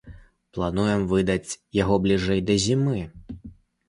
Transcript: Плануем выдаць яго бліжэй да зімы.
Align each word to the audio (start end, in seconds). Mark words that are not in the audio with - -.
Плануем 0.57 1.03
выдаць 1.11 1.57
яго 1.81 1.97
бліжэй 2.05 2.41
да 2.47 2.57
зімы. 2.65 2.99